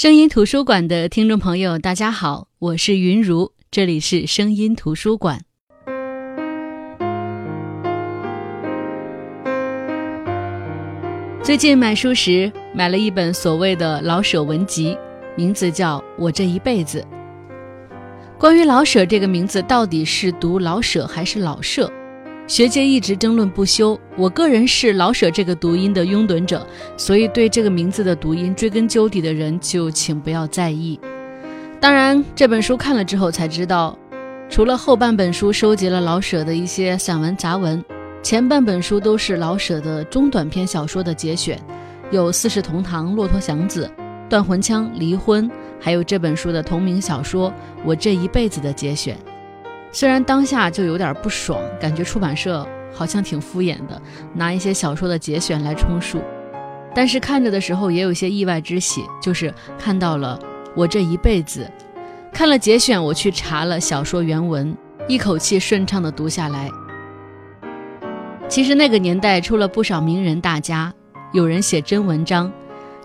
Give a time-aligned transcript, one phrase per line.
[0.00, 5.42] 声音图书馆的听众朋友，大家好，我是云如，这里是声音图书馆。
[11.42, 14.96] 最近买书时买了一本所谓的老舍文集，
[15.36, 17.04] 名字叫《我这一辈子》。
[18.38, 21.92] 关于老舍这个名字，到底是读老舍还是老舍？
[22.50, 26.66] 学界一直争论不休，我个人是老舍这个读音的拥趸者，
[26.96, 30.98] 所以对这个名字的读音追根究底的人就请不要在意。
[31.78, 33.96] 当然，这本书看了之后才知道，
[34.48, 37.84] 除了后半本书收集了老舍的一些散文杂文，
[38.20, 41.56] 前半本书都是老舍的中短篇小说的节选，
[42.10, 43.88] 有《四世同堂》《骆驼祥子》
[44.28, 47.48] 《断魂枪》《离婚》，还有这本书的同名小说
[47.84, 49.16] 《我这一辈子》的节选。
[49.92, 54.00] 虽然当下就有点不爽，感觉出版社好像挺敷衍的，
[54.34, 56.22] 拿一些小说的节选来充数，
[56.94, 60.38] 但是看着的时候也有些意外之喜，就是看到了
[60.76, 61.68] 我这一辈子。
[62.32, 64.76] 看了节选，我去查了小说原文，
[65.08, 66.70] 一口气顺畅的读下来。
[68.48, 70.92] 其实那个年代出了不少名人大家，
[71.32, 72.52] 有人写真文章，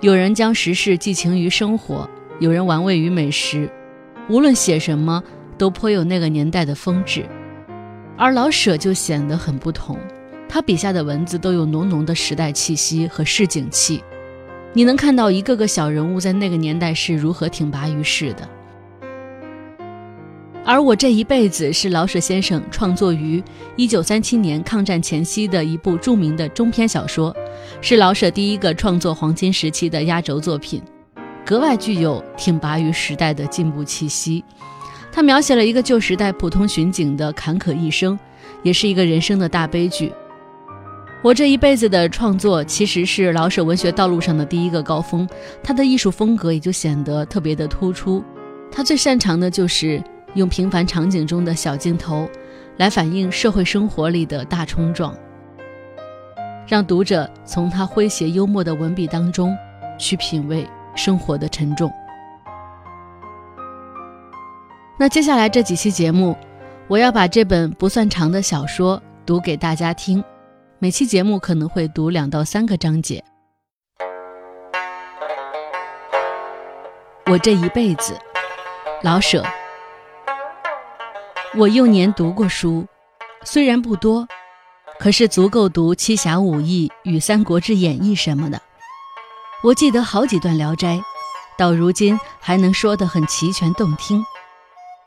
[0.02, 2.08] 有人将时事寄情于生活，
[2.40, 3.68] 有人玩味于美食，
[4.30, 5.24] 无论写什么。
[5.58, 7.26] 都颇有那个年代的风致，
[8.18, 9.98] 而老舍就显得很不同。
[10.48, 14.04] 他笔下的文字都有浓浓的时代气息和市井气，
[14.74, 18.48] 你能看到一个个小人物在那个年代是如何挺拔于世的。
[20.64, 23.44] 而我这一辈子是老舍先生创作于
[23.76, 27.36] 一九三七年抗战前夕的一部著名的中篇小说，
[27.82, 30.82] 是老舍第一个创作黄金时期的压轴作品，
[31.46, 34.44] 格外具有挺拔于时代的进步气息。
[35.16, 38.20] 他描写了一个旧时代普通巡警的坎坷一生，
[38.64, 40.12] 也是一个人生的大悲剧。
[41.24, 45.26] 我这一辈子的创作其实是老舍文学道路上的第一个高峰，
[45.64, 48.22] 他的艺术风格也就显得特别的突出。
[48.70, 52.30] 他最擅长的就是用平凡场景中的小镜头，
[52.76, 55.16] 来反映社会生活里的大冲撞，
[56.68, 59.56] 让读者从他诙谐幽默的文笔当中
[59.98, 61.90] 去品味生活的沉重。
[64.98, 66.38] 那接下来这几期节目，
[66.88, 70.24] 我要把这本不算长的小说读给大家听。
[70.80, 73.22] 每期节目可能会读两到三个章节。
[77.26, 78.18] 我这一辈子，
[79.04, 79.44] 老舍。
[81.58, 82.86] 我幼年读过书，
[83.44, 84.26] 虽然不多，
[84.98, 88.62] 可是足够读《七侠五义》与《三国志演义》什么的。
[89.62, 90.96] 我记得好几段《聊斋》，
[91.58, 94.24] 到如今还能说得很齐全动听。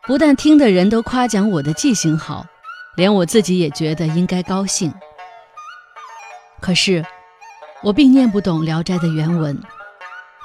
[0.08, 2.46] 不但听的人都夸奖我的记性好，
[2.96, 4.90] 连我自己也觉得应该高兴。
[6.62, 7.04] 可是，
[7.82, 9.60] 我并念不懂《聊斋》的原文，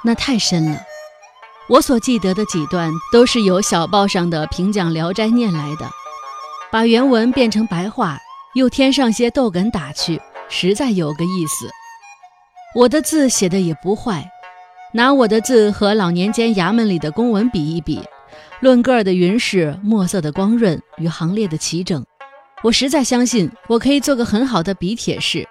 [0.04, 0.78] 那太深了。
[1.70, 5.88] 我所记得的几段都是由小报上的评讲《聊斋》念来的，
[6.70, 8.18] 把原文变成白话，
[8.54, 10.20] 又添上些逗哏打趣，
[10.50, 11.70] 实在有个意思。
[12.74, 14.30] 我的字写的也不坏，
[14.92, 18.02] 拿我的字和老年间衙门里的公文比一比。
[18.60, 22.04] 论个儿的匀实，墨色的光润与行列的齐整，
[22.62, 25.46] 我实在相信我可以做个很好的笔帖士。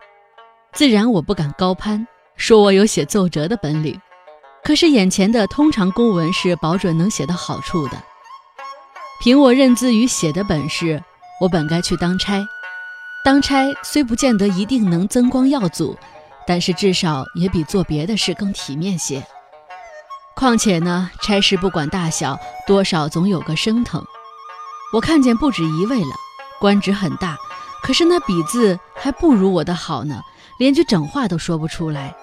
[0.74, 4.00] 自然我不敢高攀，说我有写奏折的本领。
[4.64, 8.02] 可是眼前的通常公文是保准能写到好处的。
[9.22, 11.04] 凭我认字与写的本事，
[11.40, 12.44] 我本该去当差。
[13.24, 15.96] 当差虽不见得一定能增光耀祖，
[16.48, 19.24] 但是至少也比做别的事更体面些。
[20.36, 24.04] 况且呢，差事不管大小，多少总有个升腾。
[24.92, 26.16] 我看见不止一位了，
[26.60, 27.38] 官职很大，
[27.82, 30.22] 可是那笔字还不如我的好呢，
[30.60, 32.16] 连句整话都说不出来。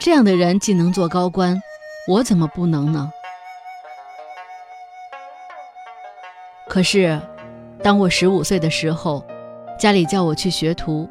[0.00, 1.60] 这样的人既能做高官，
[2.08, 3.10] 我怎么不能呢？
[6.68, 7.20] 可是，
[7.82, 9.24] 当我十五岁的时候，
[9.78, 11.08] 家里叫我去学徒，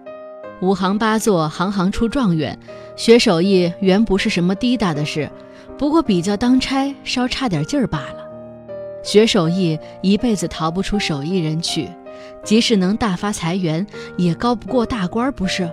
[0.62, 2.58] 五行八作，行行出状元，
[2.96, 5.32] 学手艺原不是什么滴答的事。
[5.80, 8.28] 不过比较当差稍差点劲儿罢了，
[9.02, 11.88] 学手艺一辈子逃不出手艺人去，
[12.44, 13.88] 即使能大发财源，
[14.18, 15.72] 也高不过大官，不是？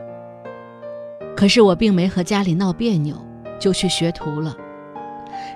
[1.37, 3.17] 可是我并没和家里闹别扭，
[3.59, 4.55] 就去学徒了。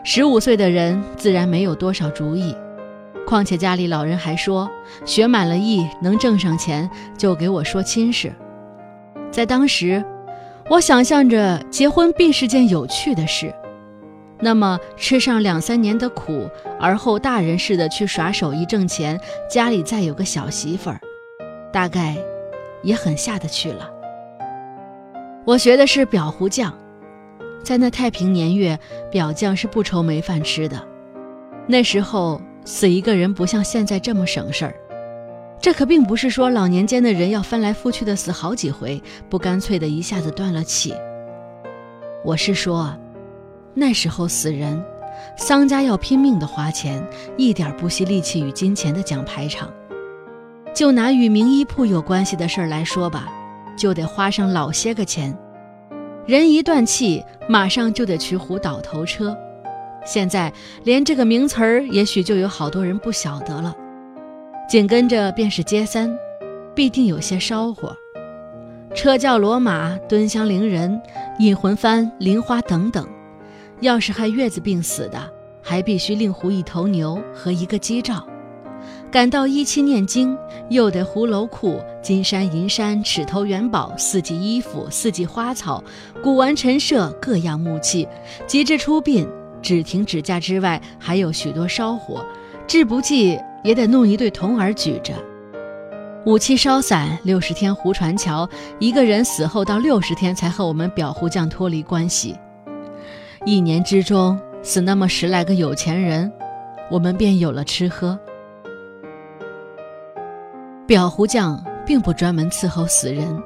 [0.03, 2.53] 十五岁的人自然没有多少主意，
[3.25, 4.69] 况且家里老人还说，
[5.07, 8.33] 学满了艺能挣上钱，就给我说亲事。
[9.31, 10.05] 在当时，
[10.69, 13.55] 我想象着结婚必是件有趣的事。
[14.41, 16.49] 那么吃上两三年的苦，
[16.79, 19.21] 而后大人似的去耍手艺挣钱，
[19.51, 21.01] 家里再有个小媳妇儿，
[21.73, 22.17] 大概
[22.83, 23.91] 也很下得去了。
[25.45, 26.73] 我学的是裱糊匠，
[27.63, 28.79] 在那太平年月，
[29.13, 30.83] 裱匠是不愁没饭吃的。
[31.67, 34.75] 那时候死一个人不像现在这么省事儿。
[35.61, 40.95] 这可并不是说老年间的人要翻来覆去的死好几回，不干脆的一下子断了气。
[42.25, 42.97] 我是说，
[43.75, 44.83] 那时候死人，
[45.37, 47.05] 丧家要拼命的花钱，
[47.37, 49.73] 一点不惜力气与金钱的讲排场。
[50.75, 53.29] 就拿与名医铺有关系的事儿来说吧，
[53.77, 55.37] 就得花上老些个钱。
[56.27, 59.37] 人一断气，马上就得去胡倒头车。
[60.05, 60.53] 现在
[60.85, 63.75] 连这个名词儿，也许就有好多人不晓得了。
[64.69, 66.17] 紧跟着便是接三，
[66.75, 67.97] 必定有些烧火，
[68.95, 71.01] 车轿骡马、蹲香灵人、
[71.41, 73.07] 引魂幡、灵花等等。
[73.81, 75.19] 要是害月子病死的，
[75.63, 78.27] 还必须另糊一头牛和一个鸡罩。
[79.11, 80.37] 赶到一期念经，
[80.69, 85.83] 又得糊楼库、金山银山、尺头元宝、四季衣服、四季花草、
[86.23, 88.07] 古玩陈设、各样木器。
[88.47, 89.29] 及至出殡，
[89.61, 92.25] 只停指甲之外，还有许多烧火，
[92.67, 93.39] 至不济。
[93.63, 95.13] 也得弄一对童儿举着，
[96.25, 98.49] 五七烧散，六十天胡传桥。
[98.79, 102.35] 一个人死后到六十天才和我们表胡将脱离关系。
[103.47, 106.31] 一年之中死那么十来个有钱人，
[106.91, 108.19] 我们便有了吃喝。
[110.87, 113.43] 表胡将并不专门伺候死人，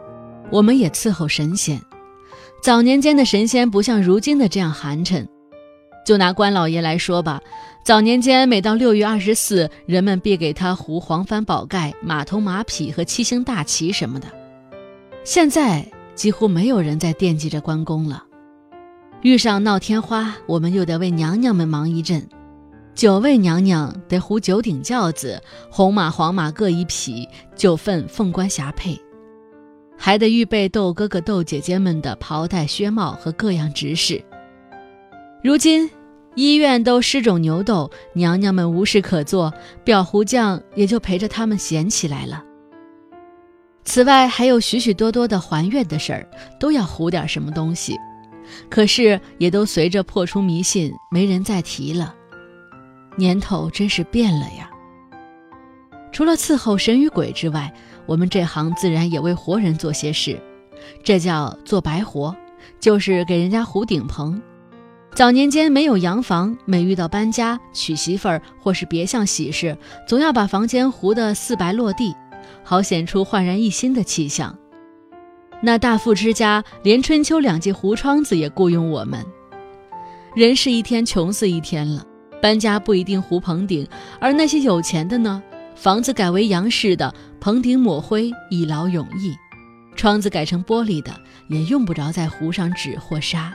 [0.50, 1.80] 我们也伺候神仙。
[2.60, 5.24] 早年间的神仙不像如今的这样寒碜。
[6.04, 7.40] 就拿关老爷来说吧。
[7.84, 14.26] 早年间，每到六月二十四，人们必给他糊黄帆宝盖、马头马匹和七星大旗什么的。
[15.22, 18.24] 现在几乎没有人再惦记着关公了。
[19.24, 22.28] 遇上闹天花，我们又得为娘娘们忙一阵。
[22.94, 27.26] 九位娘娘得糊九顶轿子，红马黄马各一匹，
[27.56, 29.00] 九份凤冠霞帔，
[29.96, 34.22] 还得预备逗哥哥逗姐姐们的袍带靴帽和各样执事。
[35.42, 35.90] 如今。
[36.36, 39.54] 医院都尸肿牛斗，娘娘们无事可做，
[39.84, 42.42] 裱糊匠也就陪着他们闲起来了。
[43.84, 46.28] 此外还有许许多多的还愿的事儿，
[46.58, 47.96] 都要糊点什么东西，
[48.68, 52.14] 可是也都随着破除迷信，没人再提了。
[53.16, 54.70] 年头真是变了呀。
[56.12, 57.72] 除了伺候神与鬼之外，
[58.06, 60.40] 我们这行自然也为活人做些事，
[61.02, 62.36] 这叫做白活，
[62.78, 64.40] 就是给人家糊顶棚。
[65.14, 69.76] 早年间没有洋房，每遇到搬家、娶媳妇儿或是别项喜事，
[70.08, 72.14] 总要把房间糊得四白落地，
[72.64, 74.58] 好显出焕然一新的气象。
[75.66, 79.24] 那大富之家连春秋两季糊窗子也雇佣我们。
[80.36, 82.04] 人是一天穷死一天了，
[82.42, 83.88] 搬家不一定糊棚顶，
[84.20, 85.42] 而那些有钱的呢，
[85.74, 89.32] 房子改为洋式的，棚顶抹灰一劳永逸；
[89.96, 91.10] 窗子改成玻璃的，
[91.48, 93.50] 也用不着再糊上纸或纱。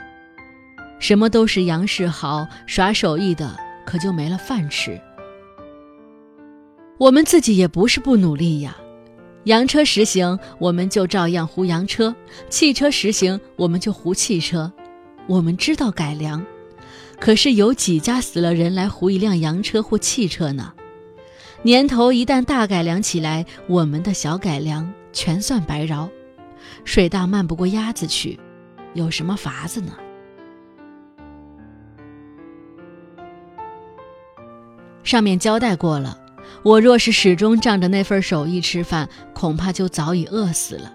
[0.98, 5.00] 什么都是杨世豪耍手艺的，可就没了饭吃。
[6.98, 8.76] 我们自己也不是不努力呀，
[9.44, 12.14] 洋车实行，我们就照样糊洋车；
[12.50, 14.70] 汽车实行，我们就糊汽车。
[15.26, 16.44] 我们知道改良，
[17.18, 20.72] 可是有几家死了人来糊一辆洋车或汽车呢？
[21.62, 26.08] 年头一旦大改良起来，我们的小改良全算白饶。
[26.84, 28.38] 水大漫不过鸭子去，
[28.94, 29.92] 有什么法子呢？
[35.02, 36.18] 上面交代过了，
[36.62, 40.92] 我若是始终仗着那份手艺吃饭，恐怕就早已饿死了。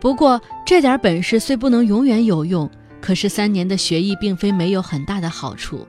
[0.00, 2.68] 不过这点本事虽不能永远有用，
[3.00, 5.86] 可是三年的学艺并非没有很大的好处。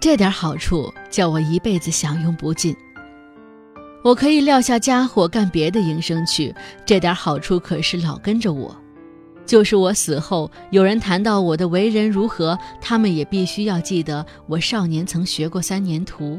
[0.00, 2.74] 这点好处叫我一辈子享用不尽。
[4.04, 6.54] 我可以撂下家伙干别的营生去，
[6.86, 8.74] 这点好处可是老跟着我。
[9.44, 16.38] 就是我死后，有人谈到我的为人如何，他们也必须要记得我少年曾学过三年徒。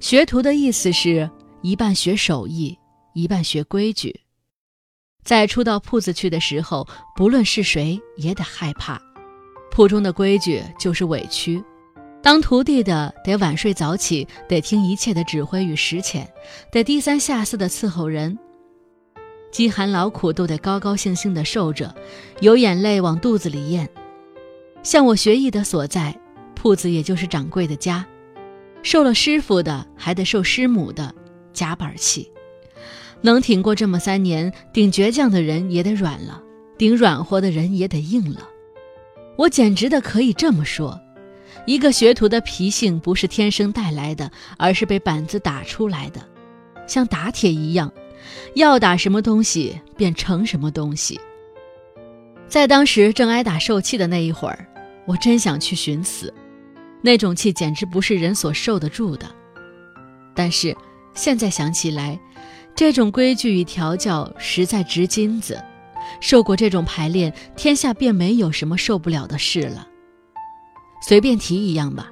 [0.00, 1.30] 学徒的意思是
[1.60, 2.76] 一半学手艺，
[3.12, 4.18] 一半学规矩。
[5.22, 9.00] 在初到铺子去的时候，不论是谁也得害怕。
[9.70, 11.62] 铺中的规矩就是委屈，
[12.22, 16.26] 当徒弟的得晚睡早起，得听一切的指挥与使遣，
[16.72, 18.36] 得低三下四的伺候人。
[19.52, 21.94] 饥寒劳苦都得高高兴兴地受着，
[22.40, 23.86] 有眼泪往肚子里咽。
[24.82, 26.18] 像我学艺的所在，
[26.54, 28.06] 铺子也就是掌柜的家，
[28.82, 31.14] 受了师傅的还得受师母的
[31.52, 32.30] 夹板气。
[33.22, 36.42] 能挺过这么三年，顶倔强的人也得软了，
[36.78, 38.48] 顶软和的人也得硬了。
[39.36, 40.98] 我简直的可以这么说：
[41.66, 46.20] 一个学徒的脾性不是天生带来的，而是被板子打出来的，
[46.86, 47.92] 像打铁一样。
[48.54, 51.18] 要打什么东西便成什么东西。
[52.48, 54.66] 在当时正挨打受气的那一会儿，
[55.06, 56.32] 我真想去寻死，
[57.02, 59.26] 那种气简直不是人所受得住的。
[60.34, 60.76] 但是
[61.14, 62.18] 现在想起来，
[62.74, 65.62] 这种规矩与调教实在值金子。
[66.20, 69.86] 受过这种排练，天下便没有什么受不了的事了。
[71.06, 72.10] 随便提一样吧，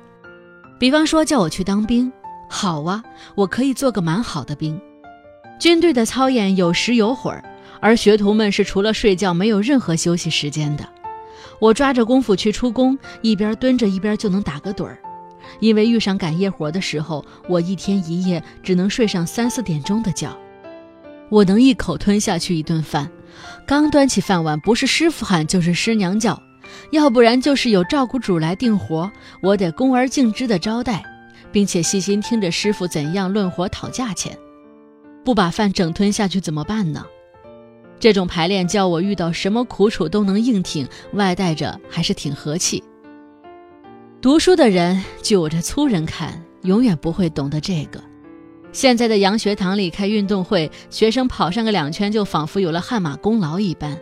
[0.78, 2.10] 比方说叫我去当兵，
[2.48, 3.02] 好啊，
[3.34, 4.80] 我可以做个蛮好的兵。
[5.58, 7.42] 军队的操演有时有会儿，
[7.80, 10.88] 而学徒们是除了睡觉没有任何休息时间的。
[11.60, 14.98] 我抓着功夫去出工，一边蹲着一边就能打个盹儿。
[15.60, 20.28] 因为遇上赶夜活的时候，我一天一夜只能睡上三四点钟的觉。
[21.30, 23.10] 我能一口吞下去一顿饭，
[23.66, 26.40] 刚端起饭碗，不是师傅喊就是师娘叫，
[26.90, 29.10] 要不然就是有照顾主来定活，
[29.42, 31.02] 我得恭而敬之的招待，
[31.50, 34.36] 并且细心听着师傅怎样论活讨价钱。
[35.24, 37.04] 不把饭整吞下去怎么办呢？
[38.00, 42.82] 这种排练叫我遇到什么苦楚都能硬挺，外带着还是挺和气。
[44.20, 48.02] 读书的人，据我这粗人看，永远不会懂得这个。
[48.70, 53.98] 现在的洋学堂里开运动会，学生跑上个两圈就仿佛有了汗马功劳一般。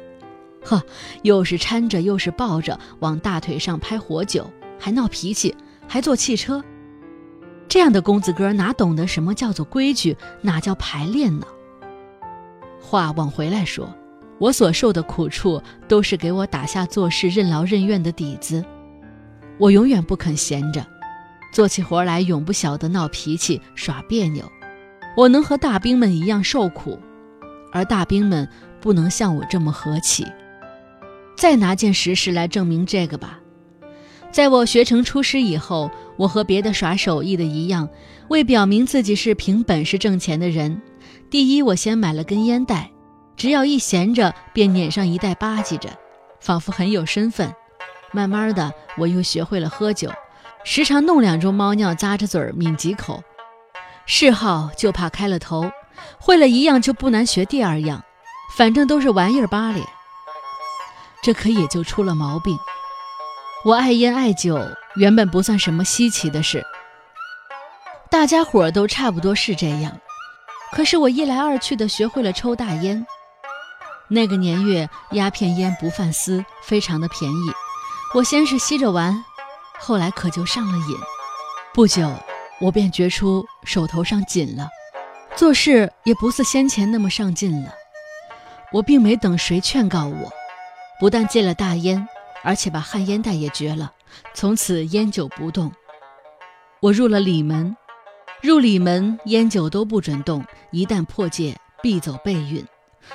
[0.62, 0.82] 呵，
[1.22, 5.54] 又是搀着又是抱着往大腿上拍火酒，还闹脾气，
[5.86, 6.62] 还坐汽车。
[7.68, 11.46] 这样的公子哥哪懂得什么叫做规矩，哪叫排练呢？
[12.86, 13.92] 话往回来说，
[14.38, 18.64] 我所受的苦处都是给我打下做事任劳任怨的底子。
[19.58, 20.86] 我永远不肯闲着，
[21.52, 24.44] 做起活来永不晓得闹脾气耍别扭。
[25.16, 26.96] 我能和大兵们一样受苦，
[27.72, 28.48] 而大兵们
[28.80, 30.24] 不能像我这么和气。
[31.36, 33.40] 再拿件实事来证明这个吧。
[34.30, 37.88] 在我学成出师以后，我和别的耍手艺的一样，
[38.28, 40.80] 为表明自己是凭本事挣钱的人，
[41.28, 42.90] 第一，我先买了根烟袋，
[43.36, 45.90] 只要一闲着，便捻上一袋吧唧着，
[46.40, 47.52] 仿佛很有身份。
[48.12, 50.10] 慢慢的，我又学会了喝酒，
[50.62, 53.22] 时常弄两盅猫尿，咂着嘴儿抿几口。
[54.06, 55.68] 嗜好就怕开了头，
[56.20, 58.04] 会了一样就不难学第二样，
[58.56, 59.80] 反正都是玩意儿罢了。
[61.22, 62.56] 这可也就出了毛病。
[63.64, 64.64] 我爱烟爱酒，
[64.94, 66.64] 原本不算什么稀奇的事，
[68.08, 69.98] 大家伙儿都差不多是这样。
[70.76, 73.06] 可是我一来二去的学会了抽大烟。
[74.08, 77.50] 那个年月，鸦片烟不犯丝，非常的便宜。
[78.14, 79.24] 我先是吸着玩，
[79.78, 80.96] 后来可就上了瘾。
[81.72, 82.12] 不久，
[82.60, 84.68] 我便觉出手头上紧了，
[85.34, 87.72] 做事也不似先前那么上进了。
[88.70, 90.30] 我并没等谁劝告我，
[91.00, 92.06] 不但戒了大烟。
[92.42, 93.92] 而且把旱烟袋也绝了，
[94.34, 95.72] 从此烟酒不动。
[96.80, 97.74] 我入了里门，
[98.46, 102.64] 入里门烟酒都不准动，一旦破戒必走背运。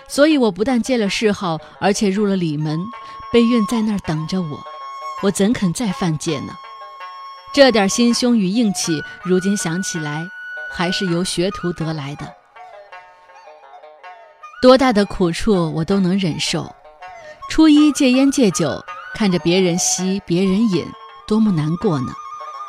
[0.09, 2.77] 所以我不但戒了嗜好，而且入了里门，
[3.31, 4.59] 背运在那儿等着我，
[5.23, 6.53] 我怎肯再犯戒呢？
[7.53, 10.25] 这点心胸与硬气，如今想起来，
[10.73, 12.27] 还是由学徒得来的。
[14.61, 16.75] 多大的苦处我都能忍受。
[17.49, 18.83] 初一戒烟戒酒。
[19.13, 20.85] 看着别人吸，别人饮，
[21.27, 22.13] 多么难过呢！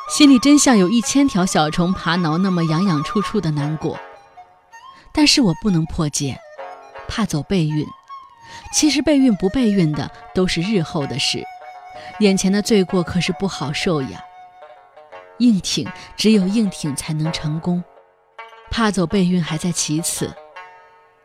[0.09, 3.97] 心里真像有一千条小虫爬挠，那么痒痒处处的难过。
[5.11, 6.39] 但是我不能破戒，
[7.07, 7.85] 怕走背运。
[8.71, 11.43] 其实背运不背运的都是日后的事，
[12.19, 14.21] 眼前的罪过可是不好受呀。
[15.39, 17.83] 硬挺，只有硬挺才能成功。
[18.69, 20.31] 怕走背运还在其次，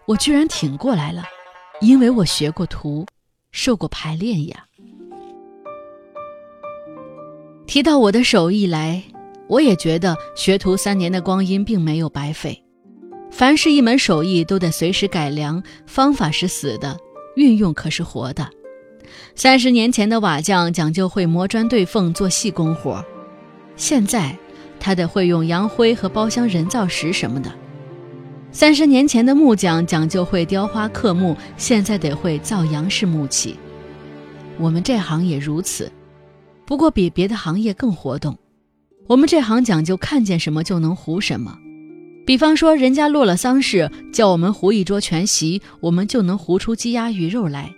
[0.07, 1.25] 我居然挺过来了，
[1.81, 3.07] 因为我学过徒，
[3.53, 4.68] 受过排练呀。
[7.69, 9.03] 提到我的手艺来，
[9.47, 12.65] 我也觉得学徒三年的光阴并没有白费。
[13.31, 16.97] 凡是一门手艺，都得随时改良，方法是死的，
[17.37, 18.49] 运用可是活的。
[19.35, 23.05] 三十年前的瓦匠讲究会磨砖对缝做细工活，
[23.77, 24.35] 现在
[24.81, 27.53] 他得会用洋灰和包厢人造石什么的。
[28.51, 33.59] 三十年前的木匠讲究会雕花刻木，现在得会造洋式木器。
[34.57, 35.93] 我们这行也如此。
[36.69, 38.37] 不过比别的行业更活动，
[39.07, 41.57] 我们这行讲究看见什么就能糊什么。
[42.27, 47.71] 比方说，人家落了丧事，叫我们糊一桌全席，我们就能糊出鸡鸭鱼肉来；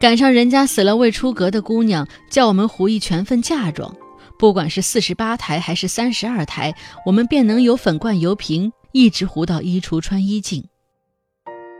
[0.00, 3.94] 赶上人家死了未出阁的姑娘，叫我们糊一全份嫁妆，
[4.38, 10.64] 不管是四十八台还是三十二台，我们便能有粉罐油瓶，一直糊到衣橱穿衣镜。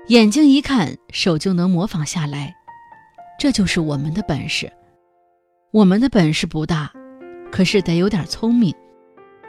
[0.09, 2.55] 眼睛一看，手就能模仿下来，
[3.41, 4.71] 这就是我们的本事。
[5.75, 6.93] 我们的本事不大，
[7.51, 8.73] 可是得有点聪明。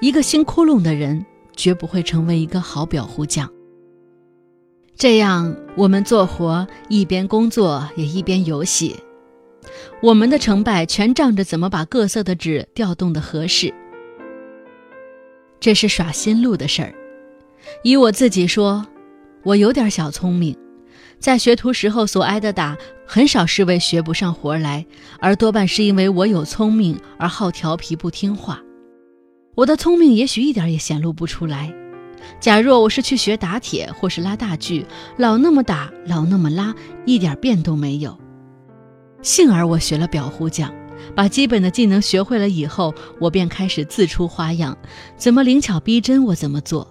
[0.01, 1.23] 一个心窟窿的人，
[1.55, 3.47] 绝不会成为一个好裱糊匠。
[4.95, 8.95] 这样，我们做活一边工作也一边游戏，
[10.01, 13.71] 我们的成败全仗着怎么把各色的纸调动的合适。
[15.59, 16.91] 这是耍心路的事儿。
[17.83, 18.83] 以我自己说，
[19.43, 20.57] 我有点小聪明，
[21.19, 22.75] 在学徒时候所挨的打，
[23.07, 24.85] 很少是为学不上活来，
[25.19, 28.61] 而多半是因为我有聪明而好调皮不听话。
[29.55, 31.73] 我的聪明也许一点也显露不出来。
[32.39, 34.85] 假若我是去学打铁或是拉大锯，
[35.17, 36.73] 老那么打，老那么拉，
[37.05, 38.17] 一点变都没有。
[39.21, 40.73] 幸而我学了裱糊匠，
[41.15, 44.75] 把基本的技能学会了以后，我便开始自出花样，
[45.15, 46.89] 怎么灵巧逼真我怎么做。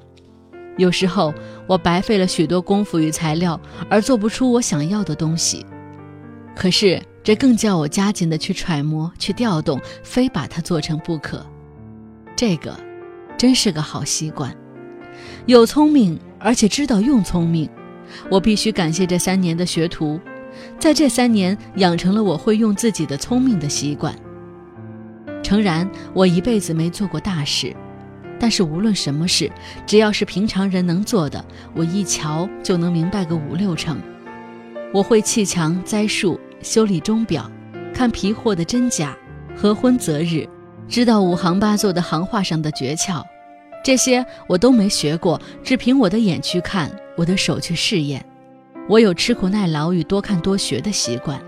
[0.76, 1.34] 有时候
[1.66, 5.66] 我白费了许多功夫与材料，而做不出我想要的东西。
[6.54, 11.44] 可是这更叫我加紧的去揣摩、去调动，非把它做成不可。
[12.36, 12.78] 这个
[13.36, 14.54] 真是个好习惯。
[15.46, 17.68] 有聪明，而且知道用聪明，
[18.30, 20.20] 我必须感谢这三年的学徒，
[20.78, 24.14] 在这三年养成了我会用自己的聪明的习惯。
[25.42, 27.74] 诚然，我一辈子没做过大事，
[28.40, 29.50] 但是无论什么事，
[29.86, 31.44] 只要是平常人能做的，
[31.74, 34.00] 我一瞧就能明白个五六成。
[34.94, 37.50] 我会砌墙、栽树、修理钟表、
[37.92, 39.12] 看皮货的真假、
[39.56, 40.48] 合婚择日，
[40.86, 43.20] 知道五行八作的行话上的诀窍。
[43.82, 48.24] 这些我都没学过，只凭我的眼去看，我的手去试验。
[48.88, 51.42] 我有吃苦耐劳与多看多学的习惯，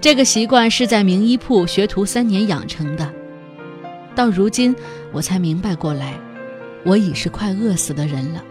[0.00, 3.12] 这个习惯是在名医铺学徒三年养成的。
[4.14, 4.72] 到如今，
[5.10, 6.14] 我才明白过来，
[6.84, 8.44] 我已是快饿死的人了。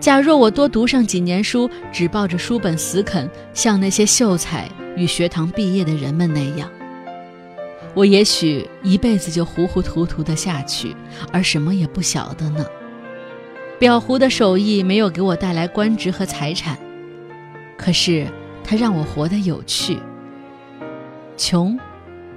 [0.00, 6.70] 假若我多读上几年书，只抱着书本死啃，像那些秀才与学堂毕业的人们那样。
[7.94, 10.94] 我也许一辈子就糊糊涂涂的下去，
[11.32, 12.64] 而什么也不晓得呢。
[13.80, 16.78] 裱糊的手艺没有给我带来官职和财产，
[17.76, 18.26] 可是
[18.62, 19.98] 它让我活得有趣。
[21.36, 21.78] 穷，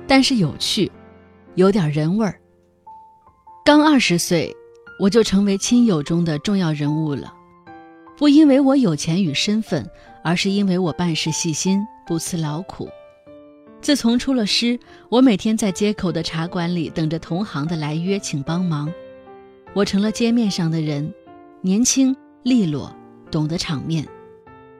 [0.07, 0.91] 但是有趣，
[1.55, 2.39] 有点人味儿。
[3.63, 4.51] 刚二十岁，
[4.99, 7.31] 我就成为亲友中的重要人物了，
[8.21, 9.83] 不因为我有钱与身份，
[10.23, 12.87] 而是因为我办事细心，不辞劳苦。
[13.81, 14.79] 自从出了师，
[15.09, 18.93] 我每天在街口的茶馆里等着同行的来约请帮忙，
[19.73, 21.11] 我成了街面上的人，
[21.61, 22.95] 年轻利落，
[23.31, 24.07] 懂得场面。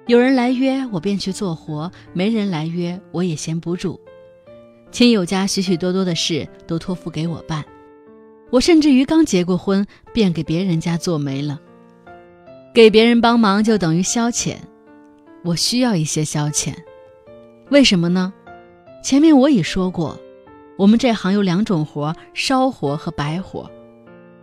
[0.06, 4.00] 有人来约，我便去做活；没人来约，我也闲不住。
[4.92, 7.66] 亲友家许许多多的事都托付给我办，
[8.52, 11.60] 我甚至于刚结过婚，便给别人家做媒了。
[12.74, 14.56] 给别人帮忙就等于消遣，
[15.44, 16.74] 我需要一些消遣，
[17.70, 18.34] 为什么呢？
[19.04, 20.18] 前面我已说过，
[20.78, 23.70] 我们这行有两种活：烧活和白活。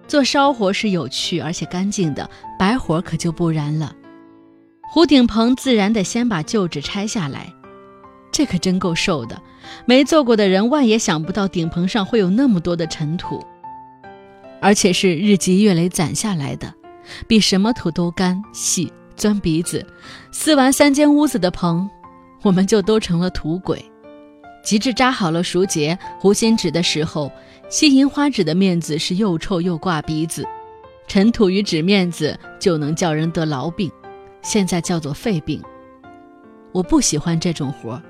[0.06, 3.94] 做烧活是有趣而且干净的，白活可就不然了。
[4.90, 7.50] 糊顶棚自然得先把旧纸拆下来，
[8.30, 9.40] 这可真够受的。
[9.86, 13.42] 没做过的人万也想不到顶棚上会有那么多的尘土，
[14.60, 16.74] 而且是日积月累攒下来的，
[17.26, 19.84] 比什么土都干细，钻鼻子。
[20.30, 21.88] 撕完三间屋子的棚，
[22.42, 23.84] 我们就都成了土鬼。
[24.64, 27.30] 极致扎好了熟结糊心纸的时候，
[27.70, 30.46] 吸银花纸的面子是又臭又挂鼻子，
[31.06, 33.90] 尘土与纸面子就能叫人得痨病，
[34.42, 35.62] 现在叫做肺病。
[36.72, 38.02] 我不喜欢这种活儿，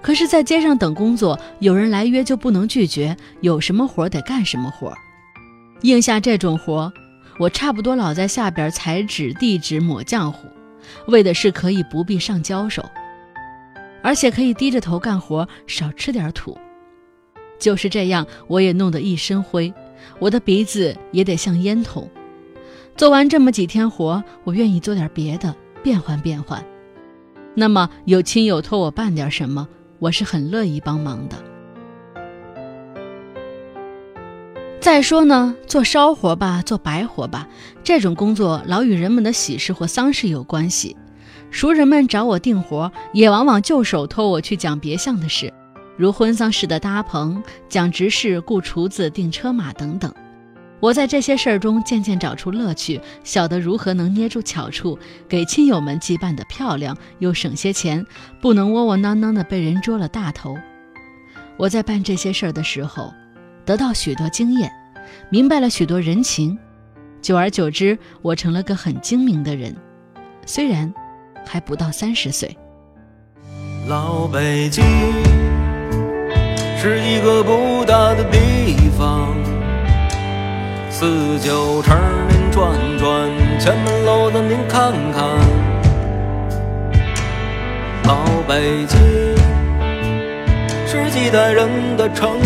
[0.00, 4.96] 可是在街上等工作，有人来约就不能拒绝，有什么活得干什么活儿。
[5.82, 6.92] 应下这种活儿，
[7.40, 10.46] 我差不多老在下边裁纸、递纸、抹浆糊，
[11.06, 12.84] 为的是可以不必上交手。
[14.02, 16.58] 而且可以低着头干活，少吃点土。
[17.58, 19.72] 就是这样，我也弄得一身灰，
[20.18, 22.06] 我的鼻子也得像烟筒。
[22.94, 26.62] 做完这么几天活，我愿意做点别的，变换变换。
[27.54, 29.66] 那么有亲友托我办点什么，
[29.98, 31.36] 我是很乐意帮忙的。
[34.80, 37.46] 再说呢，做烧活吧，做白活吧，
[37.84, 40.96] 这种工作老与人们的喜事或丧事有关系。
[41.50, 45.52] 熟人们找我订活，也往往就手托我去讲别项的事，
[45.98, 50.12] 如婚丧事的搭棚、讲执事、雇厨子、订车马等等。
[50.80, 58.04] 我在这些事儿中渐渐找出乐趣，晓得如何能捏住巧处，给亲友们既办得漂亮，又省些钱，
[58.40, 60.56] 不能窝窝囊囊的被人捉了大头。
[61.58, 63.12] 我在办这些事儿的时候，
[63.70, 64.68] 得到许多经验，
[65.28, 66.58] 明白了许多人情，
[67.22, 69.72] 久而久之，我成了个很精明的人。
[70.44, 70.92] 虽然。
[71.46, 72.56] 还不到三十岁。
[73.88, 74.84] 老北京
[76.76, 79.34] 是一个不大的地方，
[80.90, 83.28] 四九城您转转，
[83.58, 85.22] 前门楼子您看看。
[88.04, 89.00] 老北京
[90.86, 92.38] 是几代人的城。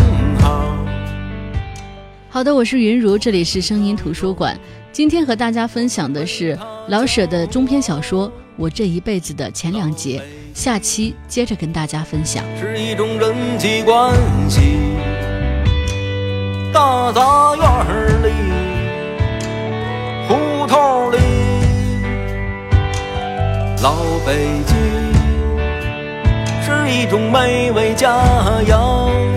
[2.34, 4.58] 好的，我是云如，这里是声音图书馆。
[4.90, 10.20] 今天和大家分享的是老舍的中篇小说《我这一辈子》的前两节，
[10.52, 12.42] 下期接着跟大家分享。
[12.60, 14.12] 是一种人际关
[14.50, 14.60] 系，
[16.72, 17.64] 大杂院
[18.24, 18.32] 里，
[20.26, 21.18] 胡同里，
[23.80, 23.94] 老
[24.26, 24.76] 北京
[26.64, 28.20] 是一种美味佳
[28.66, 29.33] 肴。